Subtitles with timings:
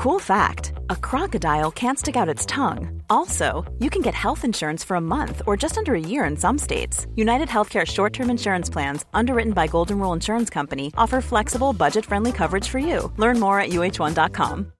[0.00, 3.02] Cool fact a crocodile can't stick out its tongue.
[3.10, 6.38] Also, you can get health insurance for a month or just under a year in
[6.38, 7.06] some states.
[7.16, 12.06] United Healthcare short term insurance plans, underwritten by Golden Rule Insurance Company, offer flexible, budget
[12.06, 13.12] friendly coverage for you.
[13.18, 14.72] Learn more at uh1.com.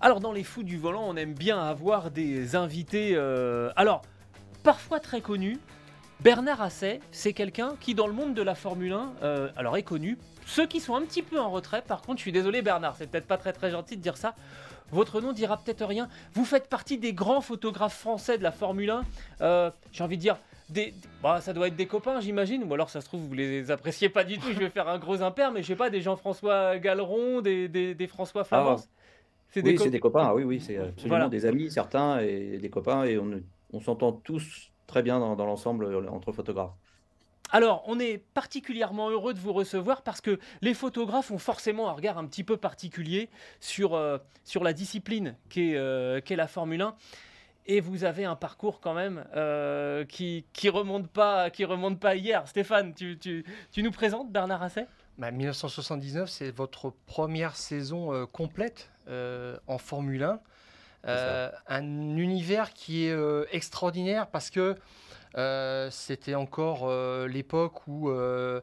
[0.00, 3.12] Alors, dans les fous du volant, on aime bien avoir des invités.
[3.14, 4.00] euh, alors,
[4.62, 5.58] parfois très connus.
[6.22, 9.82] Bernard Asset, c'est quelqu'un qui, dans le monde de la Formule 1, euh, alors est
[9.82, 10.18] connu.
[10.46, 13.08] Ceux qui sont un petit peu en retrait, par contre, je suis désolé Bernard, c'est
[13.10, 14.34] peut-être pas très très gentil de dire ça.
[14.92, 16.08] Votre nom dira peut-être rien.
[16.34, 19.02] Vous faites partie des grands photographes français de la Formule 1.
[19.40, 20.36] Euh, J'ai envie de dire,
[20.68, 22.62] des, bah, ça doit être des copains, j'imagine.
[22.64, 24.52] Ou alors, ça se trouve, vous les appréciez pas du tout.
[24.52, 27.94] Je vais faire un gros impair, mais je sais pas, des Jean-François Galeron, des, des,
[27.94, 28.76] des François Flamand.
[29.50, 30.26] C'est oui, c'est des copains.
[30.26, 31.28] Ah, oui, oui, c'est absolument Voilà.
[31.28, 35.46] des amis, certains, et des copains, et on, on s'entend tous très bien dans, dans
[35.46, 36.72] l'ensemble euh, entre photographes.
[37.50, 41.92] Alors, on est particulièrement heureux de vous recevoir parce que les photographes ont forcément un
[41.92, 43.28] regard un petit peu particulier
[43.60, 46.94] sur, euh, sur la discipline qu'est euh, la Formule 1.
[47.66, 52.10] Et vous avez un parcours quand même euh, qui, qui remonte pas qui remonte pas
[52.10, 52.46] à hier.
[52.48, 58.26] Stéphane, tu, tu, tu nous présentes Bernard Asset Bah, 1979, c'est votre première saison euh,
[58.26, 60.40] complète euh, en Formule 1.
[61.06, 61.82] Euh, un
[62.16, 64.76] univers qui est euh, extraordinaire parce que
[65.36, 68.60] euh, c'était encore euh, l'époque où euh,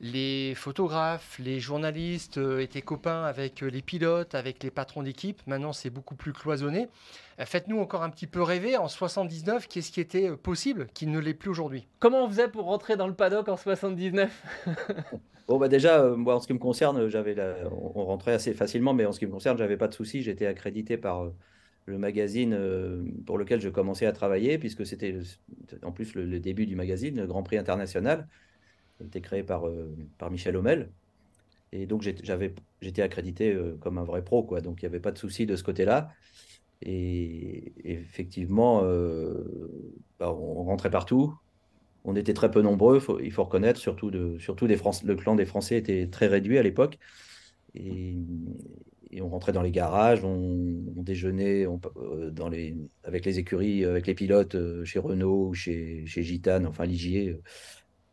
[0.00, 5.40] les photographes, les journalistes euh, étaient copains avec euh, les pilotes, avec les patrons d'équipe.
[5.46, 6.88] Maintenant, c'est beaucoup plus cloisonné.
[7.40, 8.76] Euh, Faites-nous encore un petit peu rêver.
[8.76, 11.86] En 79, qu'est-ce qui était euh, possible qui ne l'est plus aujourd'hui?
[12.00, 14.30] Comment on faisait pour rentrer dans le paddock en 79
[15.48, 18.32] Bon, bah déjà, euh, moi, en ce qui me concerne, j'avais la- on on rentrait
[18.32, 20.22] assez facilement, mais en ce qui me concerne, j'avais pas de souci.
[20.22, 21.34] J'étais accrédité par euh,
[21.86, 25.18] le magazine euh, pour lequel je commençais à travailler, puisque c'était
[25.82, 28.28] en plus le, début du magazine, le Grand Prix International,
[28.96, 30.90] qui a été créé par, euh, par Michel Hommel.
[31.72, 34.60] Et donc, j'étais- accrédité euh, comme un vrai pro, quoi.
[34.60, 36.10] Donc, il n'y avait pas de souci de ce côté-là.
[36.82, 38.82] Et effectivement,
[40.18, 41.32] bah, on rentrait partout.
[42.04, 45.36] On était très peu nombreux, il faut reconnaître, surtout, de, surtout des Français, le clan
[45.36, 46.98] des Français était très réduit à l'époque.
[47.74, 48.16] Et,
[49.20, 52.30] on rentrait dans les garages, on, déjeunait euh,
[53.04, 57.42] avec les écuries, avec les pilotes euh, chez Renault ou chez, Gitane, enfin Ligier, euh,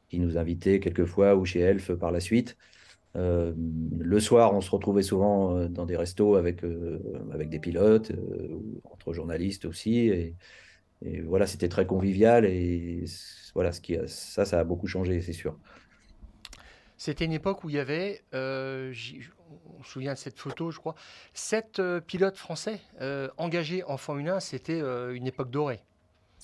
[0.10, 2.58] qui nous invitait quelquefois, ou chez Elf par la suite.
[3.16, 3.54] Euh,
[4.00, 7.00] le soir, on se retrouvait souvent euh, dans des restos avec, euh,
[7.46, 10.34] des pilotes, euh, entre journalistes aussi.
[11.24, 12.46] Voilà, c'était très convivial.
[12.46, 13.06] Et
[13.54, 15.58] voilà, qui ça, ça a beaucoup changé, c'est sûr.
[16.98, 18.92] C'était une époque où il y avait, euh,
[19.80, 20.96] on se souvient de cette photo, je crois,
[21.34, 24.40] sept euh, pilotes français euh, engagés en Formule 1.
[24.40, 25.80] C'était euh, une époque dorée.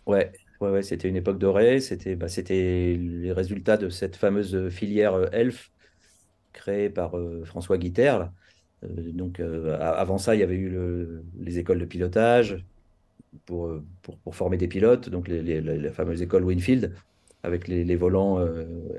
[0.06, 1.80] Ouais, ouais, ouais, c'était une époque dorée.
[1.80, 5.72] C'était bah, les résultats de cette fameuse filière ELF
[6.54, 7.16] créée par
[7.46, 7.78] François.
[7.78, 8.18] Euh,
[8.84, 12.64] donc, avant ça, il y avait eu le- les écoles de pilotage
[13.46, 16.94] pour, pour, former des pilotes, donc les, les- la fameuse école Winfield,
[17.44, 18.46] avec les, les volants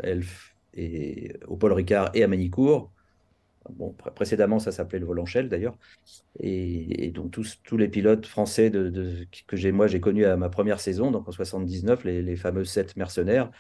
[0.03, 2.93] ELF et, au Paul Ricard et à Manicourt.
[3.71, 5.77] Bon, pré- précédemment, ça s'appelait le volant Shell d'ailleurs.
[6.41, 10.81] Et, donc tous, tous les pilotes français que j'ai moi j'ai connus à ma première
[10.81, 13.51] saison, donc en 79, les, les fameux sept mercenaires,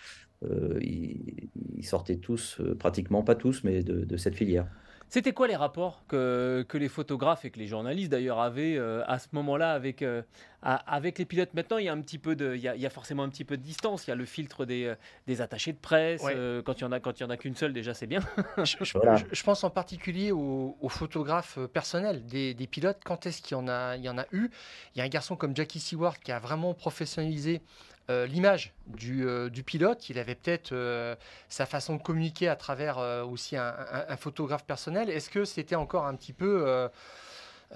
[0.44, 1.50] euh, ils,
[1.82, 4.68] sortaient tous, euh, pratiquement pas tous, mais de cette filière.
[5.08, 9.04] C'était quoi les rapports que, que les photographes et que les journalistes d'ailleurs avaient euh,
[9.06, 10.22] à ce moment-là avec, euh,
[10.62, 11.54] avec les pilotes?
[11.54, 13.22] Maintenant, il y a un petit peu de, il y a, il y a forcément
[13.22, 14.06] un petit peu de distance.
[14.06, 14.94] Il y a le filtre des, euh,
[15.28, 16.22] des attachés de presse.
[16.22, 16.34] Ouais.
[16.36, 18.08] euh, quand il y en a, quand il y en a qu'une seule, déjà c'est
[18.08, 18.20] bien.
[18.58, 19.16] Je, je- Voilà.
[19.16, 22.98] je- je pense en particulier aux, aux photographes personnels des, des pilotes.
[23.04, 24.50] Quand est-ce qu'il y en a, il y en a eu?
[24.94, 27.62] Il y a un garçon comme Jackie Seward qui a vraiment professionnalisé
[28.08, 30.08] euh, l'image du, euh, du pilote.
[30.10, 31.16] Il avait peut-être euh,
[31.48, 33.74] sa façon de communiquer à travers aussi un,
[34.16, 35.10] photographe personnel.
[35.10, 36.88] Est-ce que c'était encore un petit peu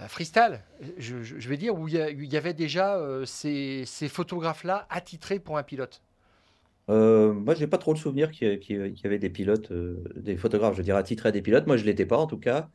[0.09, 0.61] freestyle,
[0.99, 5.63] je, je- je vais dire, où il y, avait déjà ces, photographes-là attitrés pour un
[5.63, 6.03] pilote?
[6.89, 9.73] Moi, j'ai pas trop le souvenir qu'il y, avait des pilotes,
[10.17, 11.67] des photographes, je dirais, attitrés à des pilotes.
[11.67, 12.69] Moi, je l'étais pas en tout cas.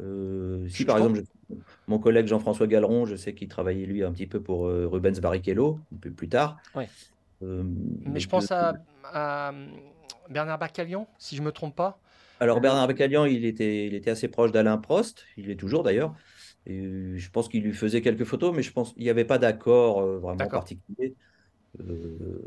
[0.00, 1.54] Euh, si par exemple, je-
[1.88, 5.18] mon collègue Jean-François Galeron, je sais qu'il travaillait lui un petit peu pour euh, Rubens
[5.20, 6.58] Barrichello, un peu plus tard.
[6.74, 6.88] Ouais.
[7.42, 7.62] Euh,
[8.06, 8.74] Mais je pense à,
[9.04, 9.52] à
[10.30, 12.00] Bernard Bacalian, si je me trompe pas.
[12.40, 16.14] Alors Bernard Bacalian, il était, il était assez proche d'Alain Prost, il est toujours d'ailleurs.
[16.66, 19.38] Et je pense qu'il lui faisait quelques photos, mais je pense qu'il n'y avait pas
[19.38, 21.14] d'accord vraiment particulier.
[21.80, 22.42] Euh,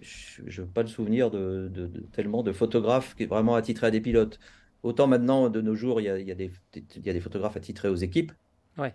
[0.00, 3.90] je n'ai pas le souvenir de, de- de- tellement de photographes qui vraiment attitrés à
[3.90, 4.38] des pilotes.
[4.86, 7.12] Autant maintenant, de nos jours, il y a, il y a des, il y a
[7.12, 8.32] des photographes attitrés aux équipes,
[8.78, 8.94] Ouais.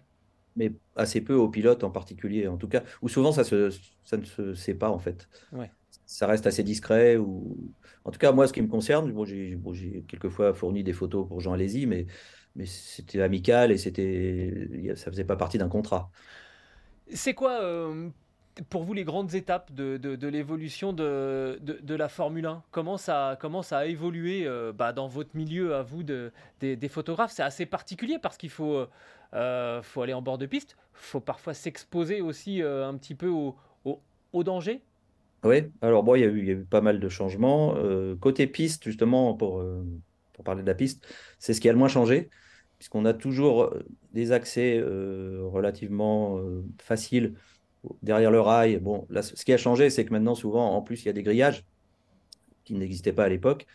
[0.55, 3.69] mais assez peu aux pilotes en particulier, en tout cas, ou souvent ça, se,
[4.03, 5.29] ça ne se sait pas en fait.
[5.51, 5.71] Ouais.
[6.05, 7.17] ça reste assez discret.
[7.17, 7.73] Ou...
[8.05, 9.73] En tout cas, moi, ce qui me concerne, bon, j'ai bon,
[10.07, 12.07] quelquefois fourni des photos pour Jean Alési, mais,
[12.55, 16.11] mais c'était amical et c'était, ça faisait pas partie d'un contrat.
[17.13, 18.09] C'est quoi euh,
[18.69, 23.37] pour vous les grandes étapes de, de, l'évolution de, de, la Formule 1 comment ça,
[23.39, 27.31] comment ça a évolué euh, bah, dans votre milieu à vous de, des, photographes?
[27.31, 28.85] C'est assez particulier parce qu'il faut,
[29.33, 33.27] euh, faut aller en bord de piste, il faut parfois s'exposer aussi un petit peu
[33.27, 33.55] au,
[34.33, 34.81] au danger?
[35.43, 37.75] Oui, alors bon, il y, a eu, y a eu pas mal de changements.
[37.77, 39.83] Euh, côté piste, justement, pour, euh,
[40.33, 41.07] pour parler de la piste,
[41.39, 42.29] c'est ce qui a le moins changé,
[42.77, 43.83] puisqu'on a toujours euh,
[44.13, 46.39] des accès relativement
[46.79, 47.35] faciles
[48.01, 48.81] derrière le rail.
[49.21, 51.65] Ce qui a changé, c'est que maintenant, souvent, en plus, il y a des grillages
[52.63, 53.65] qui n'existaient pas à l'époque.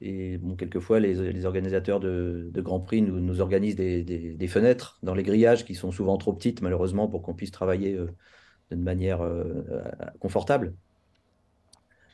[0.00, 5.22] Et bon, quelquefois, les, organisateurs de, de Grand Prix nous, organisent des, fenêtres dans les
[5.22, 7.98] grillages qui sont souvent trop petites, malheureusement, pour qu'on puisse travailler
[8.70, 9.20] de manière
[10.18, 10.74] confortable.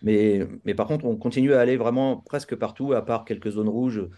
[0.03, 3.69] Mais, mais par contre, on continue à aller vraiment presque partout, à part quelques zones
[3.69, 4.09] rouges.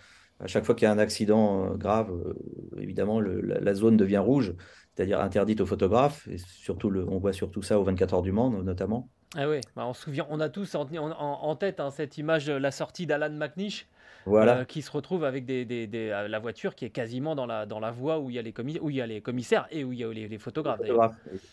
[0.42, 2.34] À chaque fois qu'il y a un accident euh, grave, euh,
[2.80, 4.54] évidemment, la, zone devient rouge,
[4.94, 6.26] c'est-à-dire interdite aux photographes.
[6.28, 9.08] Et surtout, le, on voit surtout ça aux 24 heures du Mans, notamment.
[9.36, 12.46] Ah oui, bah, on se souvient, on a tous en, en, tête hein, cette image
[12.46, 13.86] de la sortie d'Alan McNish
[14.26, 14.58] voilà.
[14.58, 17.80] Euh, qui se retrouve avec des, des, la voiture qui est quasiment dans la, dans
[17.80, 19.92] la voie où il, y a les où il y a les commissaires et où
[19.92, 20.80] il y a les, photographes.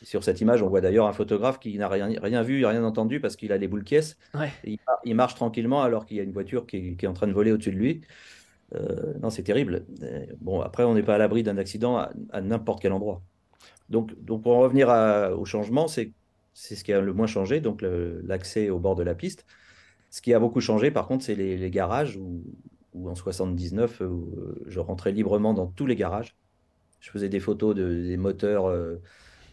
[0.01, 3.19] Sur cette image, on voit d'ailleurs un photographe qui n'a rien, rien vu, rien entendu
[3.19, 4.17] parce qu'il a les boules caisses.
[4.63, 7.33] Il, marche tranquillement alors qu'il y a une voiture qui, qui, est en train de
[7.33, 8.01] voler au-dessus de lui.
[8.75, 9.85] Euh, non, c'est terrible.
[10.41, 13.21] Bon, après, on n'est pas à l'abri d'un accident à, n'importe quel endroit.
[13.89, 14.89] Donc, donc, pour en revenir
[15.37, 16.13] au changement, c'est
[16.53, 19.45] ce qui a le moins changé, donc l'accès au bord de la piste.
[20.09, 22.43] Ce qui a beaucoup changé, par contre, c'est les, garages où,
[23.07, 24.09] en 79, euh,
[24.65, 26.35] je rentrais librement dans tous les garages.
[26.99, 29.01] Je faisais des photos de, des moteurs euh,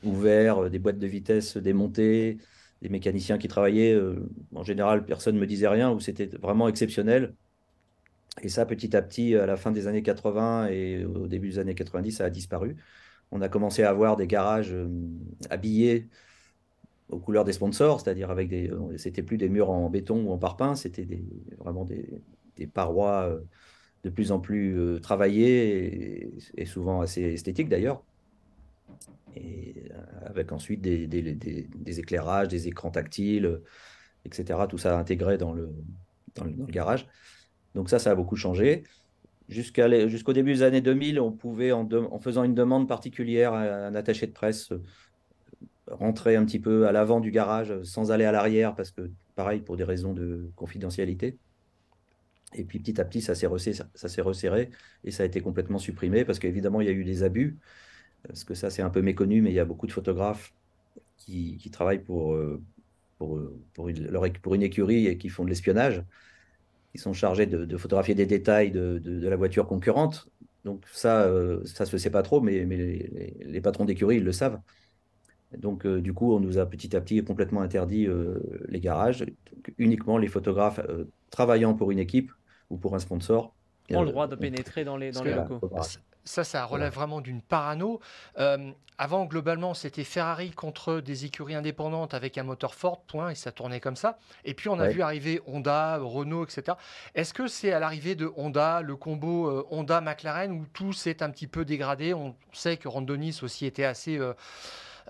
[0.04, 2.38] ouverts, des boîtes de vitesse démontées,
[2.82, 3.94] des mécaniciens qui travaillaient.
[3.94, 7.34] Euh, en général, personne ne me disait rien, ou c'était vraiment exceptionnel.
[8.42, 11.58] Et ça, petit à petit, à la fin des années 80 et au début des
[11.58, 12.76] années 90, ça a disparu.
[13.30, 14.74] On a commencé à avoir des garages
[15.50, 16.08] habillés
[17.08, 20.32] aux couleurs des sponsors, c'est-à-dire avec des, euh, c'était plus des murs en béton ou
[20.32, 21.06] en parpaing, c'était
[21.58, 23.40] vraiment des, parois euh,
[24.04, 28.02] de plus en plus euh, travaillées et, souvent assez esthétiques d'ailleurs,
[29.36, 29.74] et
[30.24, 33.60] avec ensuite des, des, éclairages, des écrans tactiles,
[34.24, 34.60] etc.
[34.68, 35.70] Tout ça intégré dans le,
[36.34, 37.06] dans le, garage.
[37.74, 38.84] Donc ça, ça a beaucoup changé.
[39.48, 44.26] Jusqu'au début des années 2000, on pouvait, en, faisant une demande particulière à un attaché
[44.26, 44.72] de presse,
[45.86, 49.60] rentrer un petit peu à l'avant du garage sans aller à l'arrière, parce que pareil,
[49.60, 51.36] pour des raisons de confidentialité.
[52.54, 53.46] Et puis petit à petit, ça s'est
[54.22, 54.70] resserré,
[55.02, 57.58] et ça a été complètement supprimé parce qu'évidemment, il y a eu des abus.
[58.26, 60.54] Parce que ça, c'est un peu méconnu, mais il y a beaucoup de photographes
[61.18, 62.60] qui, travaillent euh,
[63.18, 66.02] pour une écurie et qui font de l'espionnage.
[66.94, 70.28] Ils sont chargés de, photographier des détails de, de, la voiture concurrente.
[70.64, 74.24] Donc ça, euh, ça se sait pas trop, mais, mais les, les patrons d'écurie, ils
[74.24, 74.60] le savent.
[75.58, 78.38] Donc, euh, du coup, on nous a petit à petit complètement interdit euh,
[78.68, 79.24] les garages.
[79.78, 80.80] uniquement les photographes
[81.30, 82.32] travaillant pour une équipe
[82.70, 83.54] ou pour un sponsor
[83.90, 85.60] ont le droit de pénétrer dans les, dans les locaux.
[86.24, 88.00] Ça, ça relève vraiment d'une parano.
[88.96, 93.52] avant, globalement, c'était Ferrari contre des écuries indépendantes avec un moteur Ford, point, et ça
[93.52, 94.18] tournait comme ça.
[94.44, 96.76] Et puis, on a vu arriver Honda, Renault, etc.
[97.14, 101.46] Est-ce que c'est à l'arrivée de Honda, le combo Honda-McLaren, où tout s'est un petit
[101.46, 102.14] peu dégradé?
[102.14, 104.18] On sait que Rondonis aussi était assez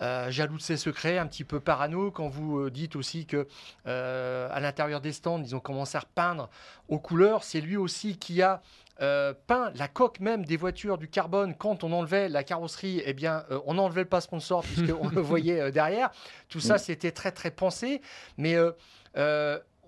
[0.03, 3.47] euh, jaloux de ses secrets, un petit peu parano quand vous euh, dites aussi que
[3.87, 6.51] euh, à l'intérieur des stands, ils ont commencé à repeindre
[6.89, 7.45] aux couleurs.
[7.45, 8.61] C'est lui aussi qui a
[8.99, 13.45] peint la coque même des voitures du carbone quand on enlevait la carrosserie, eh bien,
[13.67, 16.11] on n'enlevait le pas sponsor puisqu'on le voyait derrière.
[16.49, 18.01] Tout ça, c'était très très pensé,
[18.39, 18.57] mais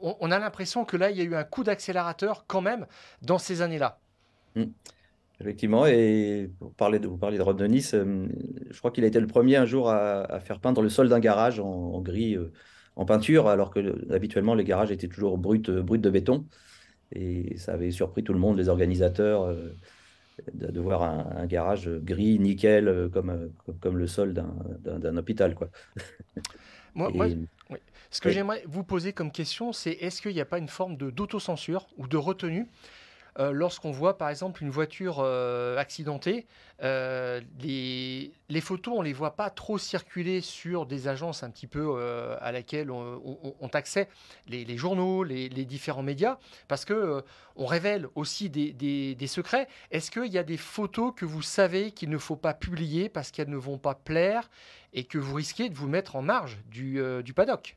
[0.01, 2.87] on, a l'impression que là, il y a eu un coup d'accélérateur quand même
[3.23, 3.99] dans ces années-là.
[4.55, 4.65] Mm.
[5.41, 8.27] Effectivement, et pour parler de, vous parlez de Rod Nice, euh,
[8.71, 11.21] je crois qu'il a été le premier un jour à, faire peindre le sol d'un
[11.21, 12.53] garage en, gris, euh,
[12.97, 16.47] en peinture, alors que habituellement les garages étaient toujours bruts, euh, bruts de béton.
[17.13, 19.55] Et ça avait surpris tout le monde, les organisateurs,
[20.53, 25.55] de, voir un, garage gris, nickel, comme, comme, le sol d'un hôpital.
[25.55, 25.71] Quoi.
[26.95, 27.29] Moi,
[28.11, 30.97] Ce que j'aimerais vous poser comme question, c'est est-ce qu'il n'y a pas une forme
[30.97, 32.67] d'autocensure ou de retenue
[33.39, 36.47] euh, lorsqu'on voit par exemple une voiture euh, accidentée,
[36.83, 41.67] euh, les, photos, on ne les voit pas trop circuler sur des agences un petit
[41.67, 42.01] peu
[42.41, 43.21] à laquelle on,
[43.61, 44.09] on, accès
[44.49, 46.39] les, journaux, les, différents médias,
[46.69, 47.23] parce que
[47.57, 49.69] on révèle aussi des, secrets.
[49.91, 53.31] Est-ce qu'il y a des photos que vous savez qu'il ne faut pas publier parce
[53.31, 54.49] qu'elles ne vont pas plaire
[54.95, 57.77] et que vous risquez de vous mettre en marge du paddock?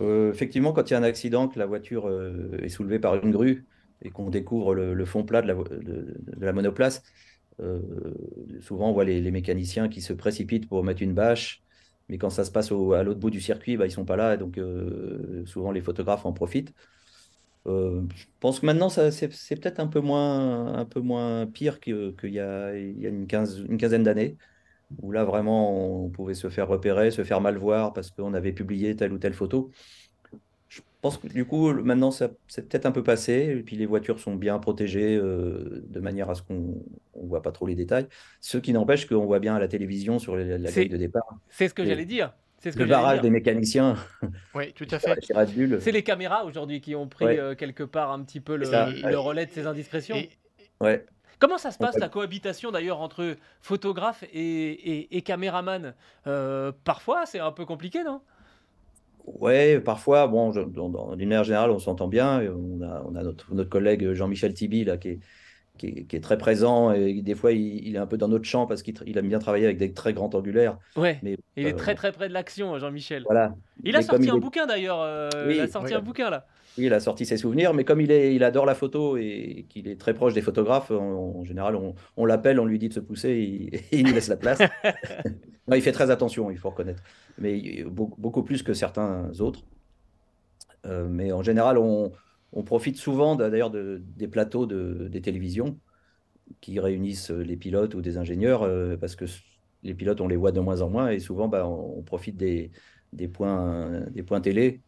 [0.00, 2.10] Effectivement, quand il y a un accident, que la voiture
[2.62, 3.64] est soulevée par une grue
[4.02, 5.48] et qu'on découvre le, fond plat de
[6.38, 7.02] la, monoplace,
[8.60, 11.62] souvent on voit les, mécaniciens qui se précipitent pour mettre une bâche,
[12.08, 14.34] mais quand ça se passe à l'autre bout du circuit, bah, ils sont pas là,
[14.34, 14.58] et donc
[15.46, 16.72] souvent les photographes en profitent.
[17.68, 19.28] Euh, je pense que maintenant, c'est,
[19.60, 23.26] peut-être un peu moins, pire qu'il y a, il y a une,
[23.68, 24.36] une quinzaine d'années,
[25.02, 28.52] où là, vraiment, on pouvait se faire repérer, se faire mal voir parce qu'on avait
[28.52, 29.70] publié telle ou telle photo.
[30.98, 33.86] Je pense que du coup, maintenant, ça, c'est peut-être un peu passé, et puis les
[33.86, 36.82] voitures sont bien protégées euh, de manière à ce qu'on
[37.14, 38.08] ne voit pas trop les détails.
[38.40, 41.22] Ce qui n'empêche qu'on voit bien à la télévision sur la, grille de départ.
[41.50, 42.32] C'est ce que j'allais dire.
[42.58, 43.94] C'est le barrage des mécaniciens.
[44.56, 45.20] Oui, tout à fait.
[45.78, 48.66] C'est les caméras aujourd'hui qui ont pris euh, quelque part un petit peu le,
[49.16, 50.16] relais de ces indiscrétions.
[50.80, 51.06] Ouais.
[51.38, 55.94] Comment ça se passe la cohabitation d'ailleurs entre photographe et, et, caméraman
[56.26, 58.20] euh, Parfois, c'est un peu compliqué, non?
[59.38, 62.42] Ouais, parfois, bon, d'une manière générale, on s'entend bien.
[62.42, 65.20] On a, on a notre, notre collègue Jean-Michel Tibi, là, qui est,
[65.78, 68.82] qui est, très présent et des fois il, est un peu dans notre champ parce
[68.82, 70.76] qu'il aime bien travailler avec des très grands angulaires.
[70.96, 71.18] Ouais.
[71.22, 73.22] Mais, il est euh, très très près de l'action, Jean-Michel.
[73.24, 73.54] Voilà.
[73.84, 75.00] Il a sorti un bouquin d'ailleurs.
[75.00, 76.46] Euh, il a sorti un bouquin là.
[76.78, 79.66] Oui, il a sorti ses souvenirs, mais comme il, est, il adore la photo et
[79.68, 81.76] qu'il est très proche des photographes, en, général,
[82.16, 84.60] on, l'appelle, on lui dit de se pousser et, il nous laisse la place.
[85.74, 87.02] il fait très attention, il faut reconnaître,
[87.38, 89.64] mais beaucoup, plus que certains autres.
[90.86, 92.12] Euh, mais en général, on,
[92.52, 95.78] on profite souvent d'ailleurs de, des plateaux de, des télévisions
[96.60, 99.24] qui réunissent les pilotes ou des ingénieurs euh, parce que
[99.82, 102.70] les pilotes, on les voit de moins en moins et souvent, bah, on, profite des,
[103.12, 104.80] des, points, des points télé,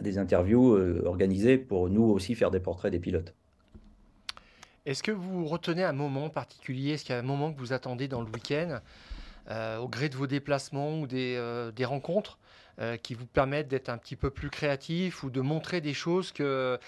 [0.00, 3.34] des interviews euh, organisées pour nous aussi faire des portraits des pilotes.
[4.84, 6.92] Est-ce que vous retenez un moment particulier?
[6.92, 8.80] Est-ce qu'il y a un moment que vous attendez dans le week-end,
[9.48, 12.38] euh, au gré de vos déplacements ou des, des rencontres
[12.80, 16.32] euh, qui vous permettent d'être un petit peu plus créatif ou de montrer des choses
[16.32, 16.78] que...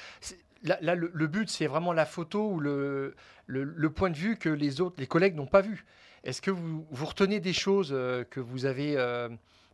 [0.63, 3.15] Là, le, but, c'est vraiment la photo ou le,
[3.47, 5.85] le, point de vue que les autres, les collègues n'ont pas vu.
[6.25, 9.29] Est-ce que vous, retenez des choses euh, que vous avez euh,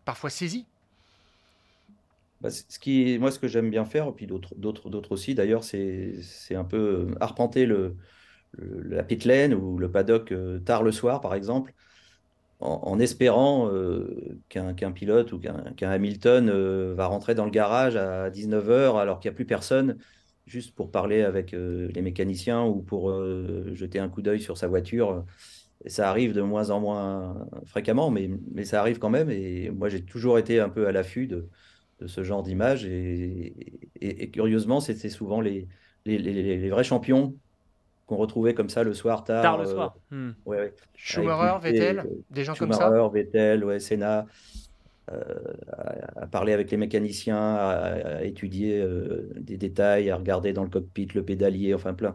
[0.05, 0.67] parfois saisies?
[2.41, 2.49] Bah,
[3.19, 6.15] moi, ce que j'aime bien faire, et puis d'autres, aussi d'ailleurs, c'est,
[6.53, 7.97] un peu arpenter le,
[8.59, 10.33] la pit lane ou le paddock
[10.65, 11.75] tard le soir, par exemple,
[12.61, 18.31] en, espérant euh, qu'un pilote ou qu'un Hamilton euh, va rentrer dans le garage à
[18.31, 19.97] 19h alors qu'il n'y a plus personne,
[20.47, 23.13] juste pour parler avec euh, les mécaniciens ou pour
[23.75, 25.25] jeter un coup d'œil sur sa voiture.
[25.87, 29.31] ça arrive de moins en moins fréquemment, mais, mais ça arrive quand même.
[29.31, 31.49] Et moi, j'ai toujours été un peu à l'affût de,
[32.01, 32.85] de, ce genre d'image.
[32.85, 33.55] Et,
[34.01, 35.67] et, curieusement, c'était souvent les,
[36.05, 37.35] les, les, vrais champions
[38.07, 39.43] qu'on retrouvait comme ça le soir tard.
[39.43, 39.97] Tard le euh, soir.
[40.11, 40.31] Hmm.
[40.47, 42.87] Ouais, Schumacher, Vettel, des gens comme ça.
[42.87, 44.27] Schumacher, Vettel, ouais, Senna.
[45.13, 45.35] Euh,
[46.17, 51.09] à, parler avec les mécaniciens, à, étudier euh, des détails, à regarder dans le cockpit
[51.15, 52.15] le pédalier, enfin plein,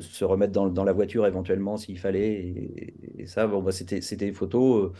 [0.00, 2.92] se remettre dans, dans, la voiture éventuellement s'il fallait.
[3.18, 4.92] Et, ça, bon, bah, c'était des photos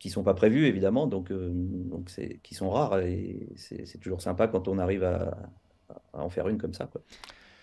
[0.00, 2.10] qui sont pas prévues évidemment, donc, donc
[2.42, 5.36] qui sont rares et c'est toujours sympa quand on arrive à,
[6.12, 6.86] à, en faire une comme ça.
[6.86, 7.02] Quoi.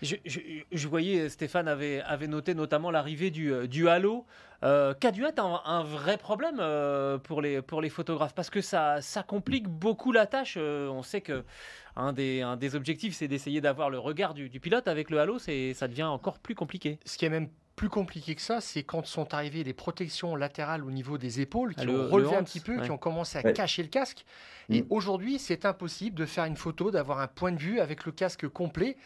[0.00, 4.26] Je, voyais, Stéphane avait, avait noté notamment l'arrivée du, euh, du Halo,
[4.62, 8.50] euh, qui a dû être un, vrai problème euh, pour, les, pour les photographes, parce
[8.50, 10.56] que ça, ça complique beaucoup la tâche.
[10.56, 11.44] on sait que
[11.96, 14.86] un des, un des objectifs, c'est d'essayer d'avoir le regard du, pilote.
[14.86, 17.00] Avec le Halo, ça devient encore plus compliqué.
[17.04, 20.84] Ce qui est même plus compliqué que ça, c'est quand sont arrivées les protections latérales
[20.84, 23.82] au niveau des épaules qui ont relevé un petit peu, qui ont commencé à cacher
[23.82, 24.24] le casque.
[24.68, 24.86] Et mm.
[24.90, 28.48] aujourd'hui, c'est impossible de faire une photo, d'avoir un point de vue avec le casque
[28.48, 28.96] complet.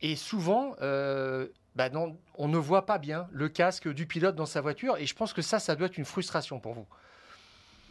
[0.00, 1.90] Et souvent, euh, bah
[2.36, 4.96] on ne voit pas bien le casque du pilote dans sa voiture.
[4.96, 6.86] Et je pense que ça, ça doit être une frustration pour vous.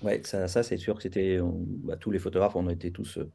[0.02, 1.38] Oui, ça, ça c'est sûr que c'était.
[1.84, 3.30] Bah, tous les photographes, on était tous euh,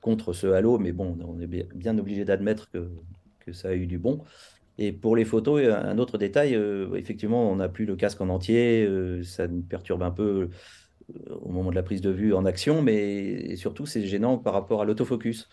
[0.00, 2.88] contre ce halo, mais bon, on est bien obligé d'admettre que,
[3.40, 4.24] que, ça a eu du bon.
[4.78, 8.28] Et pour les photos, un autre détail, euh, effectivement, on n'a plus le casque en
[8.28, 8.88] entier,
[9.24, 10.50] ça nous perturbe un peu
[11.30, 14.82] au moment de la prise de vue en action, mais surtout, c'est gênant par rapport
[14.82, 15.48] à l'autofocus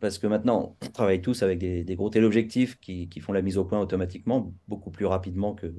[0.00, 3.64] parce que maintenant, on travaille tous avec des, gros téléobjectifs qui, font la mise au
[3.64, 5.72] point automatiquement, beaucoup plus rapidement que,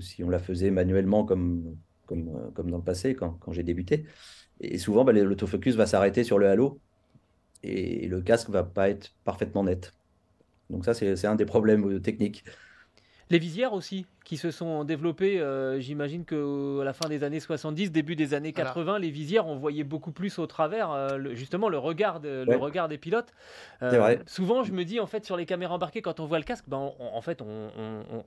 [0.00, 1.76] si on la faisait manuellement comme,
[2.12, 4.06] euh, dans le passé, quand, j'ai débuté.
[4.60, 6.80] Et souvent, bah, l'autofocus va s'arrêter sur le halo
[7.62, 9.92] et le casque va pas être parfaitement net.
[10.70, 12.44] Donc ça, c'est un des problèmes euh, techniques.
[13.30, 17.92] Les visières aussi, qui se sont développées, euh, j'imagine qu'à la fin des années 70,
[17.92, 21.76] début des années 80, les visières, on voyait beaucoup plus au travers, euh, justement, le
[21.76, 23.34] regard, le regard des pilotes.
[23.82, 26.44] Euh, souvent, je me dis, en fait, sur les caméras embarquées, quand on voit le
[26.44, 27.70] casque, ben, en fait, on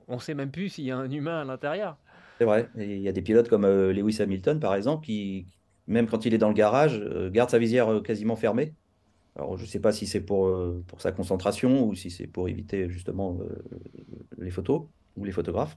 [0.08, 1.96] ne sait même plus s'il y a un humain à l'intérieur.
[2.38, 2.68] C'est vrai.
[2.76, 5.46] il y a des pilotes comme Lewis Hamilton, par exemple, qui,
[5.88, 8.72] même quand il est dans le garage, garde sa visière quasiment fermée
[9.36, 10.54] Alors, je ne sais pas si c'est pour,
[10.86, 13.38] pour sa concentration ou si c'est pour éviter justement
[14.38, 14.82] les photos
[15.16, 15.76] ou les photographes.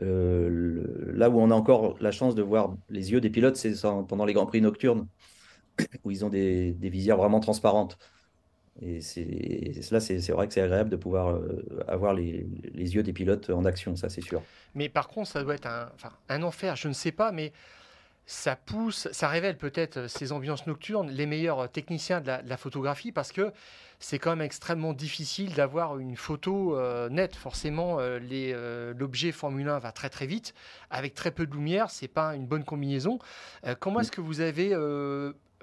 [0.00, 3.74] là où on a encore la chance de voir les yeux des pilotes, c'est
[4.08, 5.06] pendant les Grands Prix nocturnes,
[6.04, 7.98] où ils ont des, visières vraiment transparentes.
[8.80, 9.00] Et
[9.90, 13.50] là, c'est vrai que c'est agréable de pouvoir euh, avoir les, les, yeux des pilotes
[13.50, 14.40] en action, ça c'est sûr.
[14.76, 15.90] Mais par contre, ça doit être un,
[16.28, 17.52] un enfer, je ne sais pas, mais
[18.28, 23.32] ça pousse, ça révèle peut-être ces ambiances nocturnes, les meilleurs techniciens de la, photographie, parce
[23.32, 23.52] que
[23.98, 27.34] c'est quand même extrêmement difficile d'avoir une photo euh, nette.
[27.34, 30.54] Forcément, euh, l'objet Formule 1 va très très vite,
[30.90, 33.18] avec très peu de lumière, c'est pas une bonne combinaison.
[33.80, 34.74] comment est-ce que vous avez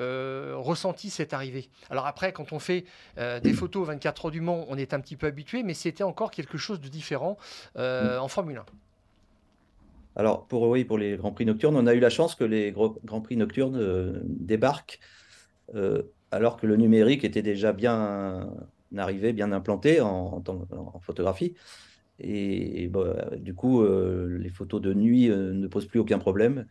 [0.01, 1.69] euh, ressenti cette arrivée?
[1.89, 2.83] Alors après, quand on fait
[3.17, 6.03] euh, des photos 24 heures du Mans, on est un petit peu habitué, mais c'était
[6.03, 7.37] encore quelque chose de différent
[7.77, 8.65] euh, en Formule 1.
[10.15, 12.71] Alors pour, oui, pour les Grands Prix nocturnes, on a eu la chance que les
[12.71, 14.99] Grands Prix nocturnes débarquent
[16.31, 18.49] alors que le numérique était déjà bien
[18.95, 20.41] arrivé, bien implanté en,
[21.01, 21.55] photographie.
[22.19, 26.65] Et, bah, du coup, les photos de nuit ne posent plus aucun problème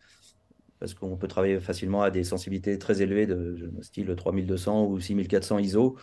[0.79, 5.59] parce qu'on peut travailler facilement à des sensibilités très élevées de, style 3200 ou 6400
[5.59, 5.97] ISO,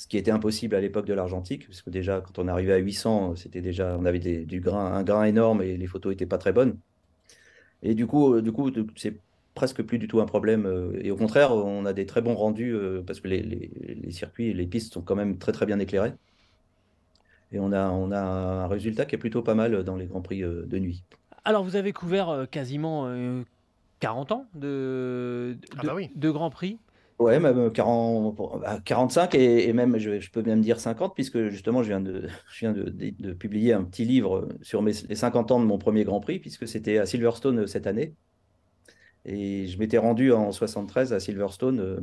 [0.00, 2.78] ce qui était impossible à l'époque de l'argentique, parce que déjà quand on arrivait à
[2.78, 6.38] 800, c'était déjà on avait du grain, un grain énorme et les photos n'étaient pas
[6.38, 6.78] très bonnes.
[7.82, 9.16] Et du coup, euh, du coup, c'est
[9.54, 10.64] presque plus du tout un problème.
[10.64, 14.10] Euh, et au contraire, on a des très bons rendus euh, parce que les, les,
[14.10, 16.14] circuits et les pistes sont quand même très très bien éclairés.
[17.52, 20.22] Et on a, on a un résultat qui est plutôt pas mal dans les grands
[20.22, 21.04] prix de nuit.
[21.44, 23.06] Alors vous avez couvert quasiment
[23.98, 26.78] 40 ans de, ah bah de, Grand Prix
[27.20, 32.00] Ouais, même 40, 45 et, même, je, peux même dire 50, puisque justement, je viens,
[32.72, 36.66] de, publier un petit livre sur les 50 ans de mon premier Grand Prix, puisque
[36.66, 38.14] c'était à Silverstone cette année.
[39.26, 42.00] Et je m'étais rendu en 73 à Silverstone euh,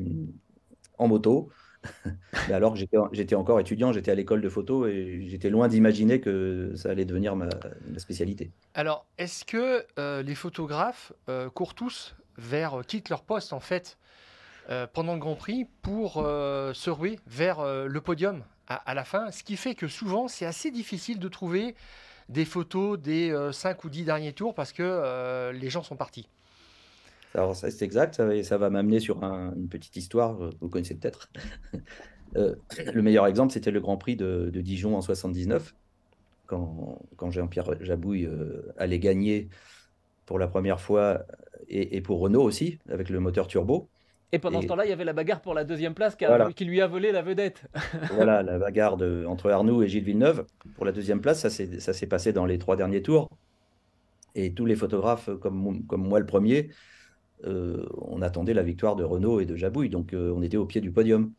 [1.00, 1.50] en moto.
[2.52, 2.80] Alors que
[3.12, 7.06] j'étais encore étudiant, j'étais à l'école de photo et j'étais loin d'imaginer que ça allait
[7.06, 7.50] devenir ma,
[7.98, 8.52] spécialité.
[8.74, 13.60] Alors, est-ce que euh, les photographes euh, courent tous vers, euh, quittent leur poste en
[13.60, 13.98] fait
[14.94, 19.56] pendant le Grand Prix pour se ruer vers le podium à, la fin Ce qui
[19.56, 21.76] fait que souvent, c'est assez difficile de trouver
[22.28, 26.28] des photos des 5 ou 10 derniers tours parce que les gens sont partis.
[27.38, 31.30] Alors, c'est exact, ça, va m'amener sur une petite histoire, euh, vous connaissez peut-être.
[32.36, 32.56] Euh,
[32.94, 35.74] le meilleur exemple, c'était le Grand Prix de, Dijon en 79,
[36.46, 37.00] quand,
[37.30, 39.48] Jean-Pierre Jabouille euh, allait gagner
[40.26, 41.24] pour la première fois,
[41.70, 43.88] et, pour Renault aussi, avec le moteur turbo.
[44.34, 46.82] Et pendant ce temps-là, il y avait la bagarre pour la deuxième place qui, lui
[46.82, 47.64] a volé la vedette.
[48.14, 50.46] voilà, la bagarre entre Arnoux et Gilles Villeneuve.
[50.76, 53.30] Pour la deuxième place, ça s'est passé dans les trois derniers tours.
[54.36, 56.70] Et tous les photographes, comme, comme moi le premier,
[57.46, 60.66] euh, on attendait la victoire de Renault et de Jabouille, donc euh, on était au
[60.66, 61.34] pied du podium.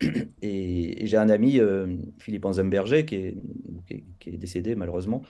[0.42, 3.36] Et, j'ai un ami, euh, Philippe Anzemberger, qui est,
[4.18, 5.22] qui, est, décédé malheureusement,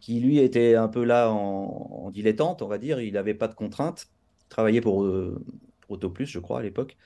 [0.00, 3.00] qui lui était un peu là en, dilettante, on va dire.
[3.00, 4.06] Il n'avait pas de contraintes.
[4.44, 5.04] Il travaillait pour,
[5.88, 6.96] Autoplus, je crois, à l'époque.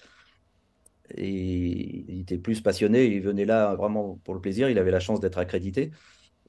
[1.17, 3.07] Et il était plus passionné.
[3.07, 4.71] Il venait là vraiment pour le plaisir.
[4.71, 5.91] Il avait la chance d'être accrédité.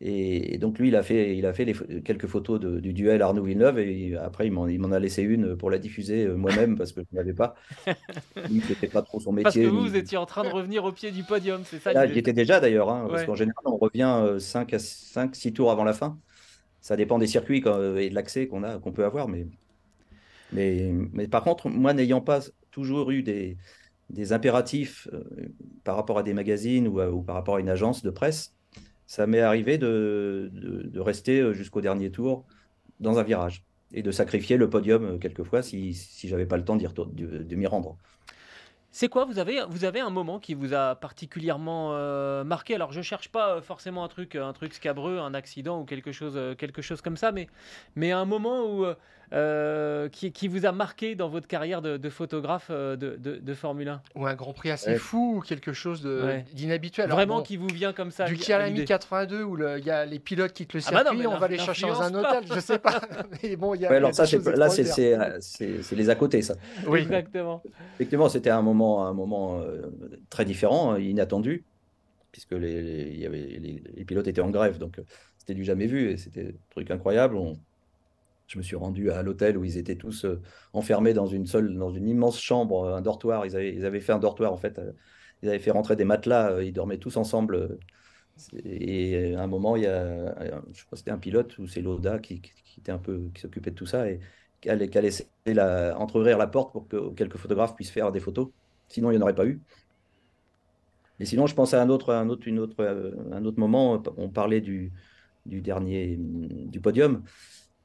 [0.04, 3.44] Et, donc lui, il a fait, il a fait les, quelques photos du duel Arnaud
[3.44, 7.02] Villeneuve et après il m'en a laissé une pour la diffuser euh, moi-même parce que
[7.02, 7.54] je n'avais pas.
[8.68, 9.44] C'était pas trop son métier.
[9.44, 11.94] Parce que vous, vous étiez en train de revenir au pied du podium, c'est ça
[11.94, 15.36] Là, il était déjà d'ailleurs, hein, parce qu'en général on revient 5 euh, à 5,
[15.36, 16.18] 6 tours avant la fin.
[16.80, 19.46] Ça dépend des circuits et de l'accès qu'on a, qu'on peut avoir, mais,
[20.52, 23.58] mais, par contre, moi n'ayant pas toujours eu des,
[24.32, 25.24] impératifs euh,
[25.84, 28.54] par rapport à des magazines ou, par rapport à une agence de presse
[29.06, 30.52] ça m'est arrivé de,
[30.96, 32.46] rester euh, jusqu'au dernier tour
[33.00, 36.64] dans un virage et de sacrifier le podium euh, quelquefois si, si j'avais pas le
[36.64, 37.98] temps de m'y rendre.
[38.90, 39.24] C'est quoi?
[39.24, 41.94] Vous avez, vous avez un moment qui vous a particulièrement
[42.44, 42.76] marqué?
[42.76, 46.38] Alors je cherche pas forcément un truc, un truc scabreux, un accident ou quelque chose,
[46.58, 47.48] quelque chose comme ça, mais,
[47.96, 48.86] mais un moment où
[49.34, 53.88] euh, qui, qui, vous a marqué dans votre carrière de, photographe euh, de, de, Formule
[53.88, 56.02] 1 Ou un Grand Prix assez fou, ou quelque chose
[56.54, 57.10] d'inhabituel.
[57.10, 60.52] Vraiment qui vous vient comme ça Du Kialami 82, où il y a les pilotes
[60.52, 62.80] qui quittent le circuit, ah bah on va les chercher dans un hôtel, je sais
[62.80, 63.02] pas.
[63.44, 66.56] mais bon, y a, alors ça, là, c'est les à côté, ça.
[66.86, 67.64] Oui, exactement.
[67.96, 69.82] Effectivement, c'était un moment, un moment euh,
[70.30, 71.64] très différent, inattendu,
[72.34, 73.60] puisque les, y avait,
[73.96, 75.00] les, pilotes étaient en grève, donc
[75.38, 77.38] c'était du jamais vu, et c'était un truc incroyable.
[77.38, 77.58] On,
[78.52, 80.42] je me suis rendu à l'hôtel où ils étaient tous euh,
[80.74, 83.46] enfermés dans une seule, dans une immense chambre, euh, un dortoir.
[83.46, 84.78] Ils avaient, fait un dortoir en fait.
[84.78, 84.92] Euh,
[85.42, 86.62] ils avaient fait rentrer des matelas.
[86.62, 87.80] Ils dormaient tous ensemble.
[88.66, 90.34] Et à un moment, il y a,
[90.74, 92.42] je crois que c'était un pilote ou c'est Loda qui,
[92.78, 94.20] était un peu, qui s'occupait de tout ça et
[94.60, 95.96] qui a, laissé la,
[96.52, 98.50] porte pour que quelques photographes puissent faire des photos.
[98.90, 99.62] Sinon, il n'y en aurait pas eu.
[101.20, 102.46] Et sinon, je pense à un autre, un autre,
[103.32, 104.04] un autre moment.
[104.18, 104.92] On parlait du
[105.46, 107.24] dernier du podium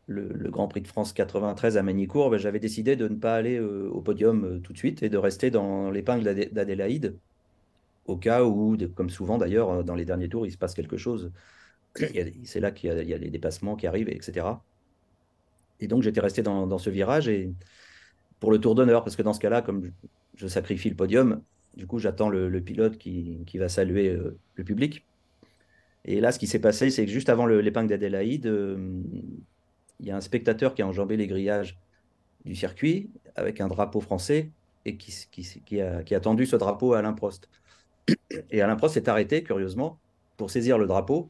[0.06, 3.58] le, Grand Prix de France 93 à Magnicourt, ben, j'avais décidé de ne pas aller
[3.58, 7.16] euh, au podium euh, tout de suite et de rester dans l'épingle d'Adélaïde,
[8.06, 10.96] au cas où, comme souvent d'ailleurs, euh, dans les derniers tours, il se passe quelque
[10.96, 11.32] chose.
[12.44, 14.46] C'est là qu'il y, a des dépassements qui arrivent, etc.
[15.80, 17.52] Et donc j'étais resté dans, ce virage et
[18.38, 19.90] pour le tour d'honneur, parce que dans ce cas-là, comme
[20.34, 21.42] je, sacrifie le podium,
[21.74, 24.14] du coup j'attends le, pilote qui, va saluer
[24.56, 25.06] le public.
[26.04, 28.46] Et là, ce qui s'est passé, c'est que juste avant l'épingle d'Adélaïde,
[30.00, 31.78] il y a un spectateur qui a enjambé les grillages
[32.44, 34.50] du circuit avec un drapeau français
[34.84, 37.48] et qui, qui, a, qui a, tendu ce drapeau à Alain Prost.
[38.50, 39.98] Et Alain Prost s'est arrêté, curieusement,
[40.36, 41.28] pour saisir le drapeau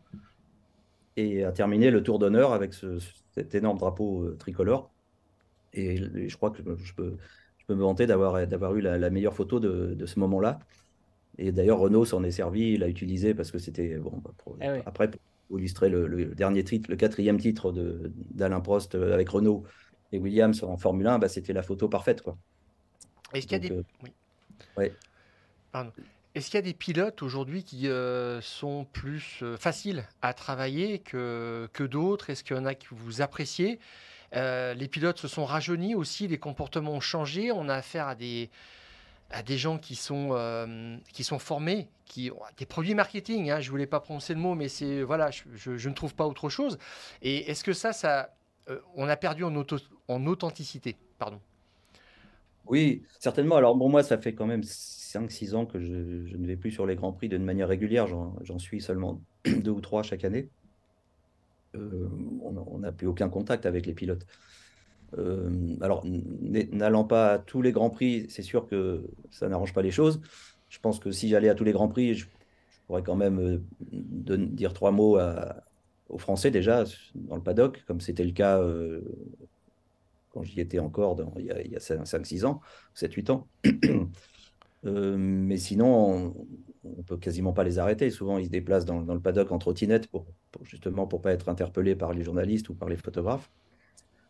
[1.17, 2.75] et a terminé le tour d'honneur avec
[3.35, 4.91] cet énorme drapeau euh, tricolore.
[5.73, 7.17] Et, je crois que je peux,
[7.59, 10.59] je peux me vanter d'avoir eu la, la, meilleure photo de, de ce moment-là.
[11.39, 13.97] Et d'ailleurs, Renault s'en est servi, il l'a utilisé parce que c'était.
[13.97, 15.11] Bon, bah, eh après,
[15.51, 17.73] illustrer le, dernier titre, le quatrième titre
[18.31, 19.65] d'Alain Prost euh, avec Renault
[20.13, 22.23] et Williams en Formule 1, bah, c'était la photo parfaite.
[22.23, 22.37] Quoi.
[23.33, 23.73] Est-ce qu'il y a des...
[23.73, 24.91] Euh, oui.
[26.37, 32.31] Y a des pilotes aujourd'hui qui euh, sont plus faciles à travailler que, que d'autres?
[32.31, 33.79] Est-ce qu'il y en a que vous appréciez?
[34.33, 37.53] Les pilotes se sont rajeunis aussi, les comportements ont changé.
[37.53, 38.51] On a affaire à des,
[39.31, 43.51] à des gens qui sont, euh, qui sont formés, qui des produits marketing.
[43.51, 46.49] Hein, je voulais pas prononcer le mot, mais c'est voilà, je, ne trouve pas autre
[46.49, 46.79] chose.
[47.23, 48.35] Et est-ce que ça, ça,
[48.69, 49.55] euh, on a perdu en,
[50.09, 51.41] en authenticité, pardon?
[52.67, 53.57] Oui, certainement.
[53.57, 56.87] Alors pour moi, ça fait quand même 5-6 ans que je, ne vais plus sur
[56.87, 58.07] les grands prix d'une manière régulière.
[58.07, 60.49] J'en suis seulement deux ou trois chaque année.
[61.75, 62.09] Euh,
[62.43, 64.27] on n'a plus aucun contact avec les pilotes.
[65.19, 69.83] Euh, alors, n'allant pas à tous les grands prix, c'est sûr que ça n'arrange pas
[69.83, 70.21] les choses.
[70.69, 72.27] Je pense que si j'allais à tous les grands prix, je,
[72.87, 75.19] pourrais quand même euh, dire trois mots
[76.09, 79.01] aux Français déjà dans le paddock, comme c'était le cas euh,
[80.33, 82.61] quand j'y étais encore il y a, a 5-6 ans,
[82.95, 83.47] 7-8 ans.
[84.85, 86.35] mais sinon,
[86.85, 88.11] on, ne peut quasiment pas les arrêter.
[88.11, 91.49] Souvent, ils se déplacent dans, le paddock en trottinette pour, pour justement pour pas être
[91.49, 93.51] interpellés par les journalistes ou par les photographes.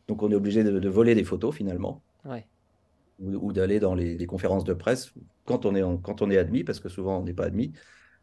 [0.08, 2.02] Donc on est obligé de, voler des photos finalement.
[3.18, 5.14] Ou, d'aller dans les, conférences de presse
[5.46, 7.72] quand on, est quand on est admis, parce que souvent on n'est pas admis,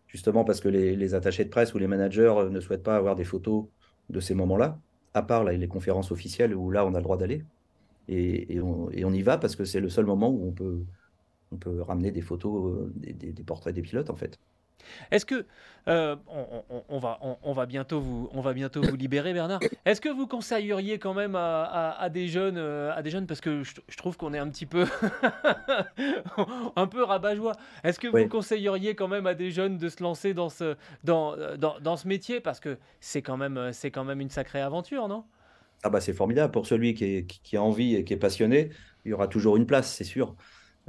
[0.08, 3.16] justement parce que les, attachés de presse ou les managers euh, ne souhaitent pas avoir
[3.16, 3.66] des photos
[4.10, 4.80] de ces moments-là,
[5.14, 7.44] à part les conférences officielles où là on a le droit d'aller.
[8.08, 10.84] Et, on, y va parce que c'est le seul moment où on peut,
[11.52, 14.40] on peut ramener des photos, euh, des portraits des pilotes en fait.
[15.12, 15.46] Est-ce que
[15.90, 16.16] euh,
[16.88, 19.60] on, va, on, va bientôt vous, on va bientôt vous libérer, Bernard.
[19.86, 23.64] Est-ce que vous conseilleriez quand même à, des jeunes, euh, à des jeunes, parce que
[23.64, 24.86] je, trouve qu'on est un petit peu,
[26.76, 27.54] un peu rabat-joie.
[27.84, 31.36] Est-ce que vous conseilleriez quand même à des jeunes de se lancer dans ce, dans,
[31.58, 35.26] dans, ce métier, parce que c'est quand même, c'est quand même une sacrée aventure, non?
[35.86, 38.70] Ah bah c'est formidable pour celui qui, qui a envie et qui est passionné.
[39.04, 40.34] Il y aura toujours une place, c'est sûr.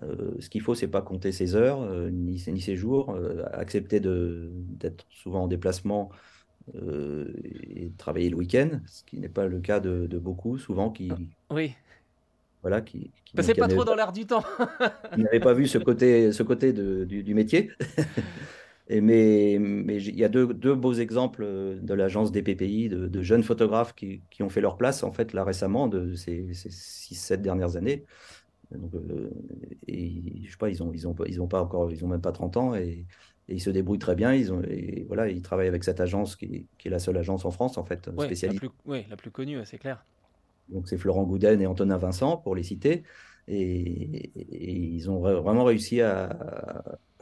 [0.03, 3.45] Euh, ce qu'il faut, c'est pas compter ses heures, euh, ni, ni, ses jours, euh,
[3.53, 6.11] accepter d'être souvent en déplacement
[7.77, 11.11] et travailler le week-end, ce qui n'est pas le cas de, beaucoup, souvent qui.
[11.13, 11.75] Ah, oui.
[12.63, 13.11] Voilà, qui.
[13.27, 14.43] qui c'est pas trop dans l'air du temps.
[15.15, 17.71] qui n'avaient pas vu ce côté, ce côté de, du, métier.
[18.89, 21.45] Et mais, mais il y a deux, deux, beaux exemples
[21.81, 25.13] de l'agence des PPI, de, de, jeunes photographes qui, qui, ont fait leur place, en
[25.13, 28.05] fait, là récemment, de ces, ces 6-7 dernières années.
[28.72, 29.31] Euh,
[29.87, 32.20] et je sais pas, ils ont, ils ont, ils ont pas encore, ils ont même
[32.20, 33.07] pas 30 ans et,
[33.46, 34.33] ils se débrouillent très bien.
[34.33, 37.50] Ils ont, et voilà, ils travaillent avec cette agence qui, est la seule agence en
[37.50, 38.70] France en fait spécialisée.
[38.87, 40.03] Oui, la plus connue, c'est clair.
[40.70, 43.03] Donc c'est Florent Gouden et Antonin Vincent pour les citer.
[43.46, 44.31] Et,
[44.96, 46.38] ils ont vraiment réussi à,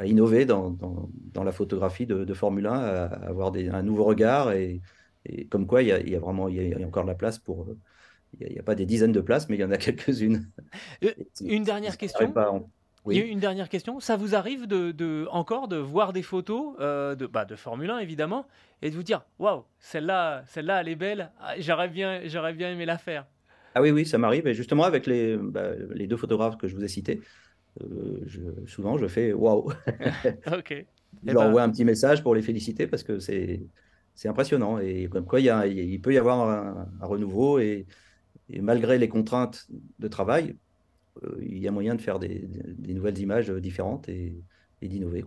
[0.05, 4.81] innover dans, dans, la photographie de, Formule 1, à, avoir des, un nouveau regard et,
[5.50, 7.14] comme quoi il y, a, il y a vraiment il y a encore de la
[7.14, 7.66] place pour
[8.40, 10.49] il n'y a, pas des dizaines de places, mais il y en a quelques-unes.
[11.05, 12.33] Euh, une dernière question.
[13.05, 13.18] Oui.
[13.18, 13.99] Une dernière question.
[13.99, 17.99] Ça vous arrive de, encore de voir des photos euh, de, bah, de Formule 1,
[17.99, 18.47] évidemment,
[18.81, 22.71] et de vous dire Waouh, celle-là, celle-là, elle est belle, ah, j'aurais bien, j'aurais bien
[22.71, 23.27] aimé la faire
[23.75, 24.47] Ah oui, oui, ça m'arrive.
[24.47, 27.21] Et justement, avec les, bah, les deux photographes que je vous ai cités,
[27.81, 29.73] euh, je, souvent je fais Waouh
[30.57, 30.87] Ok.
[31.25, 33.62] Je leur eh ben envoie un petit message pour les féliciter parce que c'est,
[34.14, 34.79] c'est impressionnant.
[34.79, 37.59] Et comme quoi, il, y a, il peut y avoir un, un renouveau.
[37.59, 37.87] Et
[38.53, 39.67] et malgré les contraintes
[39.99, 40.57] de travail,
[41.25, 44.35] euh, il y a moyen de faire des, nouvelles images différentes et,
[44.83, 45.25] d'innover.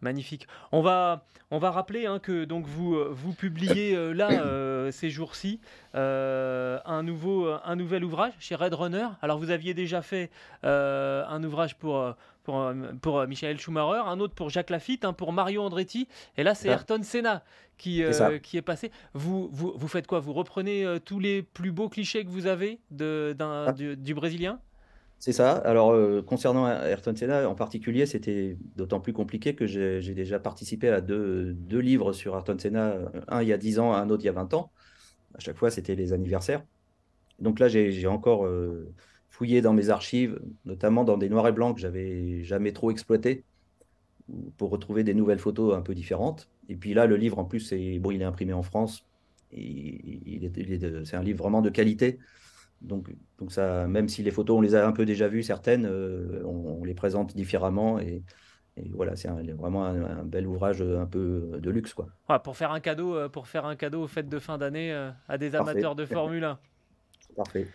[0.00, 0.46] Magnifique.
[0.72, 5.08] On va, on va rappeler hein, que donc vous, euh, vous publiez euh, là, ces
[5.08, 5.60] jours-ci,
[5.94, 9.06] un, nouveau, un nouvel ouvrage chez Red Runner.
[9.22, 10.30] Alors vous aviez déjà fait
[10.62, 12.14] un ouvrage pour,
[12.46, 16.06] pour, euh, pour euh, Michael Schumacher, un autre pour Jacques Lafitte, un pour Mario Andretti,
[16.36, 17.42] et là c'est Ayrton Senna
[17.76, 18.92] qui, euh, qui est passé.
[19.14, 20.20] Vous, vous, vous, faites quoi?
[20.20, 23.72] Vous reprenez tous les plus beaux clichés que vous avez de, ah.
[23.72, 24.60] du, Brésilien?
[25.18, 25.52] C'est ça.
[25.52, 31.00] Alors, concernant Ayrton Senna en particulier, c'était d'autant plus compliqué que j'ai déjà participé à
[31.00, 32.94] deux, deux, livres sur Ayrton Senna,
[33.26, 34.70] un il y a 10 ans, un autre il y a 20 ans.
[35.34, 36.62] À chaque fois, c'était les anniversaires.
[37.40, 38.46] Donc là, j'ai encore
[39.36, 43.44] fouillé dans mes archives, notamment dans des noirs et blancs que j'avais jamais trop exploités,
[44.56, 46.48] pour retrouver des nouvelles photos un peu différentes.
[46.70, 49.04] Et puis là, le livre, en plus, est, bon, il est imprimé en France.
[49.52, 50.40] Et
[51.04, 52.18] c'est un livre vraiment de qualité.
[52.80, 55.84] Donc, donc ça, même si les photos, on les a un peu déjà vues, certaines,
[55.84, 57.98] euh, on, les présente différemment.
[57.98, 58.22] Et,
[58.92, 61.92] voilà, c'est vraiment un, bel ouvrage un peu de luxe.
[61.92, 62.08] Quoi.
[62.42, 65.10] pour, faire un cadeau, euh, pour faire un cadeau aux fêtes de fin d'année euh,
[65.28, 66.58] à des amateurs de Formule 1.
[67.36, 67.66] Parfait.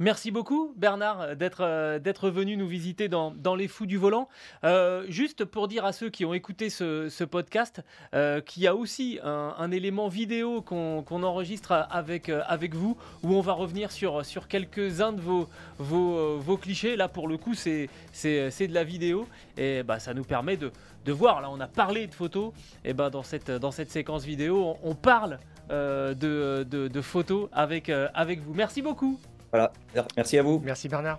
[0.00, 4.28] Merci beaucoup Bernard d'être euh, d'être venu nous visiter dans, dans, les fous du volant.
[4.62, 7.82] Euh, juste pour dire à ceux qui ont écouté ce, podcast
[8.14, 13.40] euh, qu'il y a aussi un, élément vidéo qu'on enregistre avec, avec vous où on
[13.40, 16.94] va revenir sur, sur quelques-uns de vos, vos, vos, clichés.
[16.94, 17.88] Là pour le coup c'est
[18.22, 20.70] de la vidéo et bah, ça nous permet de,
[21.06, 21.40] de voir.
[21.40, 22.52] Là on a parlé de photos
[22.84, 27.90] et bah, dans, cette, dans cette séquence vidéo on, parle de, de, de, photos avec,
[28.14, 28.54] avec vous.
[28.54, 29.18] Merci beaucoup.
[29.52, 29.72] Voilà,
[30.16, 30.60] merci à vous.
[30.64, 31.18] Merci Bernard.